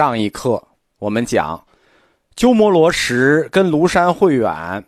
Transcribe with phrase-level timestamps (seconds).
[0.00, 0.66] 上一课
[0.98, 1.62] 我们讲，
[2.34, 4.82] 鸠摩罗什跟庐山慧远，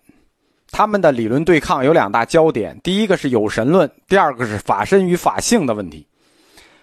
[0.71, 6.07] 他们的理论对抗有两大焦点：第一个是有神论，第二个是法身与法性的问题。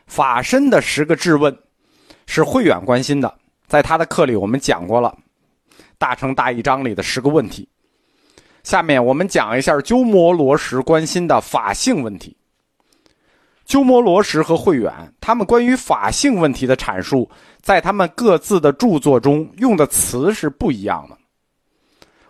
[0.05, 1.57] 法身的十个质问
[2.28, 3.34] 是慧远关心的，
[3.65, 5.18] 在他的课里我们讲过了，
[5.98, 7.68] 《大乘大义章》里的十个问题。
[8.62, 12.38] 下面我们讲一下鸠摩罗什关心的法性问题。
[13.70, 14.92] 鸠摩罗什和慧远，
[15.22, 17.30] 他们关于法性问题的阐述，
[17.62, 21.16] 在他们各自的著作中用的词是不一样的。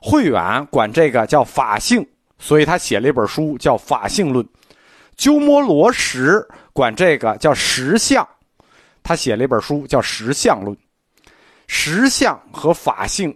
[0.01, 2.05] 慧远管这个叫法性，
[2.39, 4.45] 所以他写了一本书叫《法性论》；
[5.15, 8.27] 鸠摩罗什管这个叫实相，
[9.01, 10.75] 他写了一本书叫《实相论》。
[11.67, 13.33] 实相和法性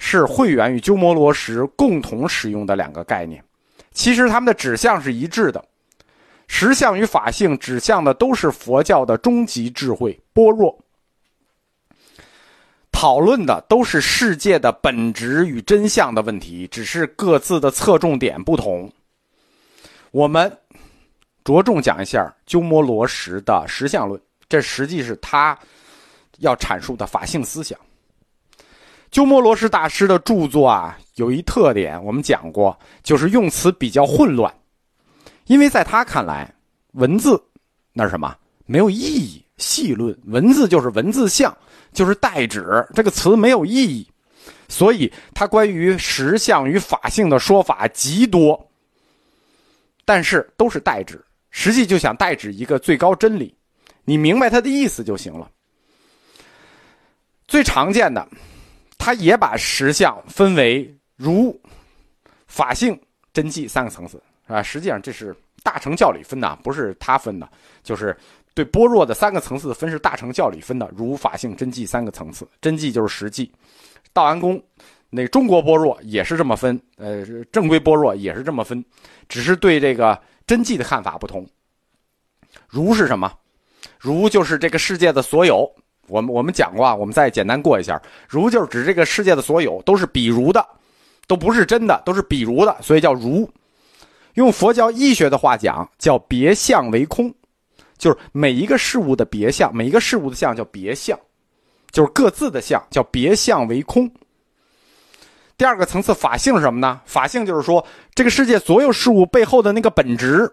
[0.00, 3.40] 是慧远与鸠摩罗什共同使用的两个概念，
[3.92, 5.64] 其实他们的指向是一致的。
[6.48, 10.78] 实相与法性指向的都是佛教的终极智慧般若，
[12.92, 18.90] 讨论的都是世界的本质与真相的问题，只是各自的侧重点不同。
[20.12, 20.50] 我们
[21.44, 25.58] 着重讲一下鸠摩罗什的实相论，这实际是他
[26.38, 27.78] 要阐述的法性思想。
[29.10, 34.52] 鸠摩罗什大师的著作啊，有一特点，我们讲过，就是用词比较混乱。
[35.46, 36.52] 因为在他看来，
[36.92, 37.42] 文字
[37.92, 39.42] 那是什么没有意义。
[39.58, 41.56] 细论文字就是文字相，
[41.90, 44.06] 就是代指这个词没有意义，
[44.68, 48.70] 所以他关于实相与法性的说法极多，
[50.04, 53.56] 但是都是代指，实际就想代指一个最高真理，
[54.04, 55.50] 你明白他的意思就行了。
[57.48, 58.28] 最常见的，
[58.98, 61.58] 他也把实相分为如、
[62.46, 63.00] 法性、
[63.32, 64.22] 真迹三个层次。
[64.46, 67.48] 啊，实际上这是大乘教里分的，不是他分的，
[67.82, 68.16] 就是
[68.54, 73.50] 对般若的三个层次分是大乘教里分的，如法性真迹三个层次，真迹就是实际。
[74.12, 74.62] 道安公
[75.10, 78.84] 那中国般若也是这么分，呃，正规般若也是这么分，
[79.28, 81.46] 只是对这个真迹的看法不同。
[82.68, 83.32] 如是什么？
[83.98, 85.70] 如就是这个世界的所有。
[86.08, 88.00] 我们我们讲过啊，我们再简单过一下。
[88.28, 90.64] 如就是指这个世界的所有都是比如的，
[91.26, 93.48] 都不是真的，都是比如的，所以叫如。
[94.36, 97.32] 用佛教医学的话讲，叫别相为空，
[97.96, 101.18] 就是每一个事物的别相，每一个事物的相叫别相，
[101.90, 104.10] 就是各自的相叫别相为空。
[105.56, 107.00] 第二个层次法性是什么呢？
[107.06, 107.82] 法性就是说
[108.14, 110.50] 这个世界所有事物背后的那个本质。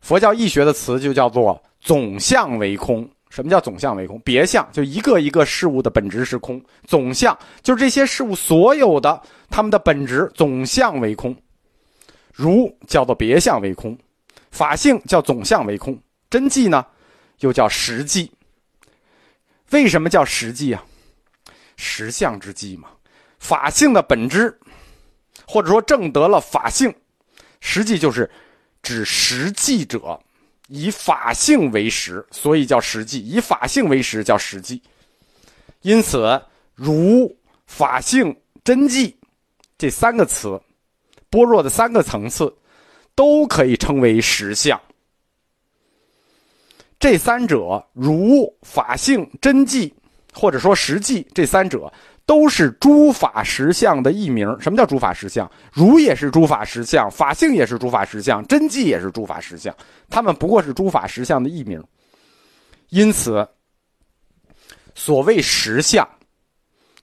[0.00, 3.08] 佛教义学的词就叫做总相为空。
[3.30, 4.18] 什么叫总相为空？
[4.24, 11.36] 别相就一个一个事物的本质是空，总相就是这些事物所有的它们的本质总相为空。
[12.36, 13.98] 如叫做别相为空，
[14.50, 15.98] 法性叫总相为空，
[16.28, 16.84] 真迹呢，
[17.38, 18.30] 又叫实际。
[19.70, 20.84] 为什么叫实际啊？
[21.78, 22.90] 实相之际嘛。
[23.38, 24.54] 法性的本质，
[25.46, 26.94] 或者说证得了法性，
[27.60, 28.30] 实际就是
[28.82, 30.20] 指实际者，
[30.68, 33.20] 以法性为实，所以叫实际。
[33.20, 34.82] 以法性为实叫实际。
[35.80, 36.38] 因此，
[36.74, 37.34] 如
[37.66, 39.16] 法性真迹
[39.78, 40.60] 这三个词。
[41.30, 42.54] 般若的三个层次，
[43.14, 44.80] 都可以称为实相。
[46.98, 49.92] 这三者如法性真迹，
[50.32, 51.92] 或者说实际，这三者
[52.24, 54.48] 都是诸法实相的译名。
[54.60, 55.48] 什么叫诸法实相？
[55.72, 59.74] 如也是诸法实相，法性也是诸法实相，真迹也是诸法实相。
[60.08, 61.82] 他们不过是诸法实相的译名。
[62.88, 63.46] 因此，
[64.94, 66.08] 所谓实相，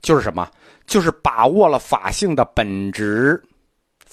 [0.01, 0.49] 就是什么？
[0.87, 3.41] 就是把握了法性的本质。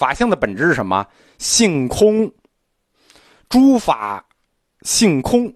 [0.01, 1.07] 法性的本质是什么？
[1.37, 2.33] 性空，
[3.51, 4.25] 诸法
[4.81, 5.53] 性空。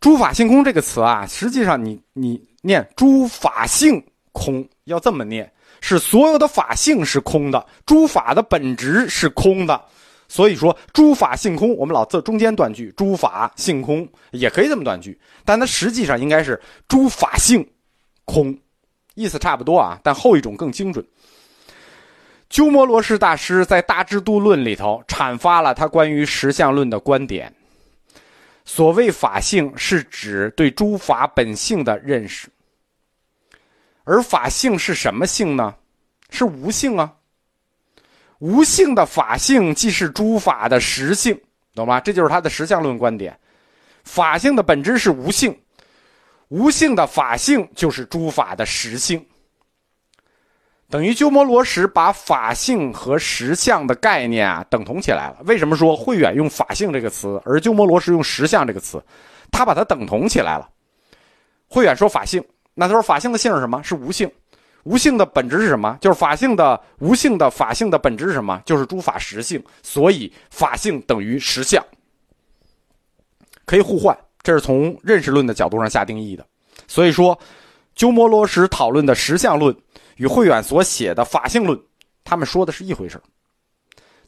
[0.00, 5.48] 诸法性空这个词啊，实际上你你念诸法性空，要这么念，
[5.80, 9.80] 是所有的法性是空的，诸法的本质是空的。
[10.26, 17.64] 所以说诸法性空，我们老做中间断句，诸法性空也可以这么断句，但它实际上应该是诸法性
[18.24, 18.58] 空，
[19.14, 21.06] 意思差不多啊，但后一种更精准。
[22.52, 27.50] 鸠摩罗什大师在《大智度论》里头阐发了他关于实相论的观点。
[28.66, 32.50] 所谓法性，是指对诸法本性的认识。
[34.04, 35.74] 而法性是什么性呢？
[36.28, 37.10] 是无性啊。
[38.38, 41.40] 无性的法性即是诸法的实性，
[41.74, 42.00] 懂吗？
[42.00, 43.34] 这就是他的实相论观点。
[44.04, 45.58] 法性的本质是无性，
[46.48, 49.24] 无性的法性就是诸法的实性。
[50.92, 55.38] 等于鸠摩罗什把法性和实相的概念啊等同起来了。
[55.46, 59.02] 为什么说慧远用法性这个词，而鸠摩罗什用实相这个词？
[59.50, 60.68] 他把它等同起来了。
[61.66, 62.44] 慧远说法性，
[62.74, 63.82] 那他说法性的性是什么？
[63.82, 64.30] 是无性。
[64.84, 65.96] 无性的本质是什么？
[65.98, 68.60] 就是法性的无性的法性的本质是什么？
[68.66, 69.64] 就是诸法实性。
[69.82, 71.82] 所以法性等于实相，
[73.64, 74.14] 可以互换。
[74.42, 76.44] 这是从认识论的角度上下定义的。
[76.86, 77.38] 所以说，
[77.94, 79.74] 鸠摩罗什讨论的实相论
[80.16, 81.78] 与慧远所写的法性论，
[82.24, 83.20] 他们说的是一回事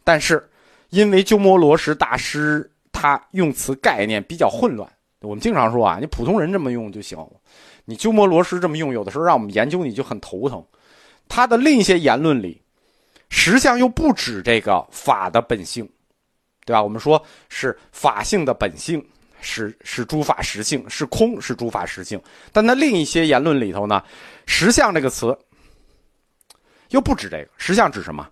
[0.02, 0.48] 但是，
[0.90, 4.88] 因为鸠摩罗什大师他用词概念比较混乱，
[5.20, 7.18] 我们经常说啊，你普通人这么用就行。
[7.86, 10.64] 你鸠摩罗什这么用，有的时候让我们研究你就很头疼。
[11.28, 12.60] 他的另一些言论里，
[13.28, 15.88] 实相又不指这个法的本性，
[16.64, 16.82] 对吧？
[16.82, 19.02] 我们说是法性的本性，
[19.40, 22.20] 是是诸法实性，是空，是诸法实性。
[22.52, 24.02] 但他另一些言论里头呢，
[24.46, 25.36] 实相这个词
[26.94, 27.48] 又不指这个。
[27.58, 28.26] 实相指什么？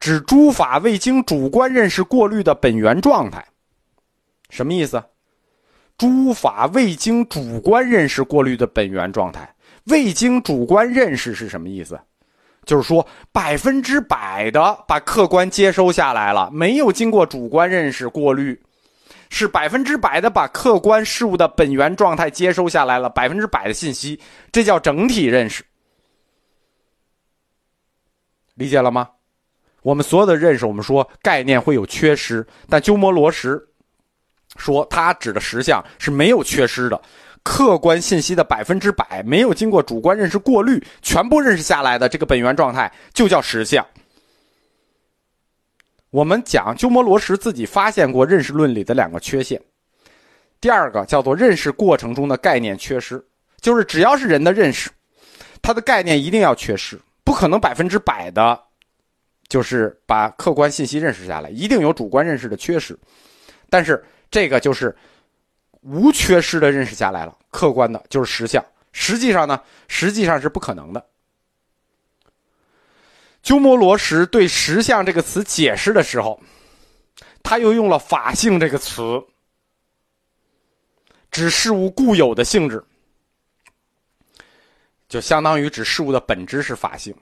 [0.00, 3.44] 指诸法未经主观认识过滤的本源状态。
[4.50, 5.02] 什么意思？
[5.96, 9.52] 诸法未经主观认识过滤的本源状态，
[9.84, 11.98] 未经主观认识是什么意思？
[12.64, 18.60] 就是说百分之百的把客观接收下来了，没有经过主观认识过滤，
[19.30, 24.20] 是百分之百的把客观事物的本源状态接收下来了，百分之百的信息，
[24.52, 25.64] 这叫整体认识。
[28.58, 29.08] 理解了吗？
[29.82, 33.58] 我们所有的认识，我们说概念会有缺失，但鸠摩罗什。
[34.56, 37.00] 说他指的实相是没有缺失的，
[37.42, 43.86] 客观信息的百分之百没有经过主观认识过滤，全部认识下来的这个本源状态就叫实相。
[46.10, 49.60] 我们讲鸠摩罗什自己发现过认识论里的两个缺陷，
[50.60, 53.22] 第二个叫做认识过程中的概念缺失，
[53.60, 54.90] 就是只要是人的认识，
[55.60, 58.58] 他的概念一定要缺失，不可能百分之百的，
[59.48, 62.98] 就是把客观信息认识下来，一定有主观认识的缺失，
[63.68, 64.02] 但是。
[64.30, 64.94] 这个就是
[65.80, 68.62] 无缺失的认识下来了，客观的就是实相。
[68.92, 69.58] 实际上呢，
[69.88, 71.02] 实际上是不可能的。
[73.42, 76.38] 鸠摩罗什对“实相”这个词解释的时候，
[77.42, 79.02] 他又用了“法性”这个词，
[81.30, 82.84] 指事物固有的性质，
[85.08, 87.14] 就相当于指事物的本质是法性。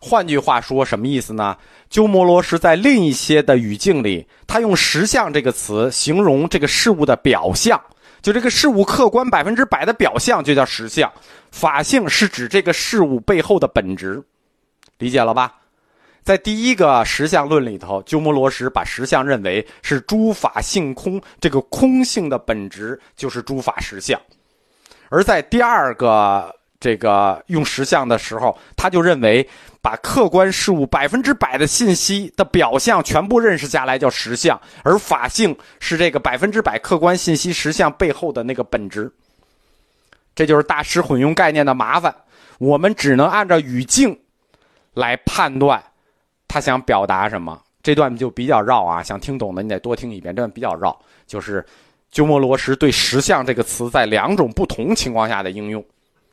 [0.00, 1.56] 换句话说，什么意思呢？
[1.90, 7.80] 鸠摩罗什在另一些的语境里，他用“实相”这个词形容这个事物的表象，
[8.22, 11.12] 就这个事物客观百分之百的表象就叫实相。
[11.50, 14.22] 法性是指这个事物背后的本质，
[14.98, 15.56] 理解了吧？
[16.22, 24.16] 在第一个实相论里头，鸠摩罗什把实相认为是诸法性空，这个空性的本质就是诸法实相；
[25.08, 29.48] 而在第二个这个用实相的时候，他就认为。
[29.80, 39.10] 把客观事物百分之百的信息的表象全部认识下来叫实相，而法性是这个百分之百客观信息实相背后的那个本质。
[40.34, 42.14] 这就是大师混用概念的麻烦，
[42.58, 44.18] 我们只能按照语境
[44.94, 45.82] 来判断
[46.48, 47.58] 他想表达什么。
[47.80, 50.34] 这段就比较绕啊，想听懂的你得多听一遍。
[50.34, 50.94] 这段比较绕，
[51.26, 51.64] 就是
[52.10, 55.82] 鸠摩罗什对“实相”这个词在两种不同情况下的应用，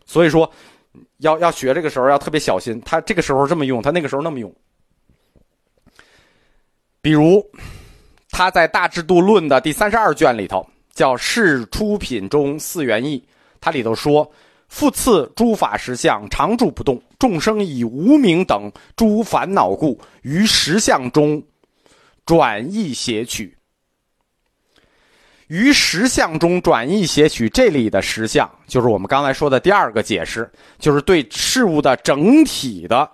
[0.06, 0.52] 所以说。
[1.18, 4.54] 要要学这个时候要特别小心，他这个时候这么用，他那个时候那么用。
[7.02, 7.46] 比如，
[8.30, 13.20] 他在《大制度论》的第三十二卷里头，叫《世出品中四元义》，
[13.60, 14.30] 它里头说
[14.70, 21.44] ：“复次，诸法实相常住不动，众生以无名等诸烦恼故，于实相中
[22.26, 23.54] 转意邪取。”
[25.48, 33.10] 于实相中转意写取，这里的实相就是我们刚才说的第二个解释，就是对事物的整体的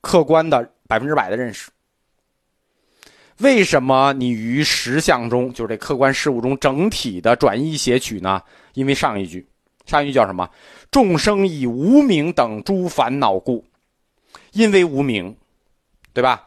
[0.00, 1.70] 客观的百分之百的认识。
[3.38, 8.40] 为什么你于实相中，就是这客观事物中整体的转意写取呢？
[8.74, 9.48] 因为上一句，
[9.84, 10.48] 上一句叫什么？
[10.90, 13.64] 众生以无名等诸烦恼故，
[14.52, 15.36] 因为无名，
[16.12, 16.46] 对吧？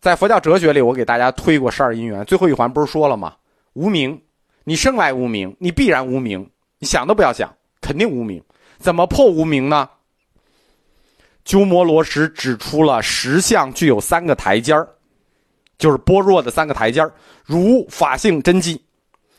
[0.00, 3.34] 在佛教哲学里，我给大家推过十二因缘，最后一环不是说了吗？
[3.72, 4.20] 无名。
[4.64, 6.48] 你生来无名，你必然无名，
[6.78, 8.42] 你想都不要想，肯定无名。
[8.78, 9.88] 怎么破无名呢？
[11.44, 14.86] 鸠摩罗什指出了实相具有三个台阶儿
[15.78, 17.12] 就是般若的三个台阶儿
[17.44, 18.80] 如法性真迹。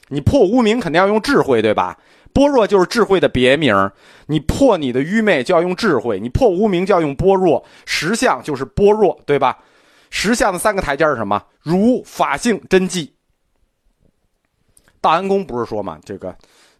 [0.07, 1.97] 你破无名肯定要用智慧，对吧？
[2.33, 3.91] 般若就是智慧的别名。
[4.25, 7.63] 你破你的愚昧就要用智慧，你破无名就要用般若。
[7.85, 9.57] 实相就是般若，对吧？
[10.09, 11.41] 实相的三个台阶是什么？
[11.61, 13.13] 如法性真迹。
[15.01, 16.33] 大安宫不是说嘛，这个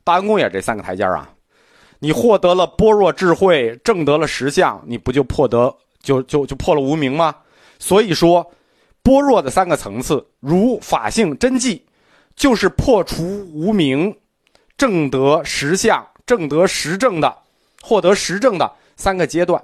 [0.04, 1.30] 大安宫也这三个台阶啊。
[2.00, 7.36] 你获得了般若智慧，证得了实相，你不就破得就就就破了无名吗？
[7.78, 8.52] 所以说，
[9.04, 11.86] 般若的三个层次，如法性真迹，
[12.36, 13.24] 就是破除
[13.54, 14.16] 无名，
[14.78, 17.36] 证得实相，证得实证的
[17.82, 19.64] 获得实证的三个阶段。